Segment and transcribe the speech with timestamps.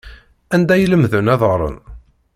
[0.55, 1.77] Anda ay lemden ad ɣren?